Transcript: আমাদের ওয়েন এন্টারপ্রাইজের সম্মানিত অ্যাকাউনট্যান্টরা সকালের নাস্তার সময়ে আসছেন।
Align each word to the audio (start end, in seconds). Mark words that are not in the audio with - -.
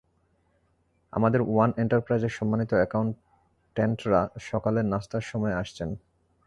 আমাদের 1.13 1.41
ওয়েন 1.43 1.71
এন্টারপ্রাইজের 1.77 2.33
সম্মানিত 2.33 2.71
অ্যাকাউনট্যান্টরা 2.73 4.21
সকালের 4.49 4.85
নাস্তার 4.85 5.29
সময়ে 5.31 5.59
আসছেন। 5.61 5.89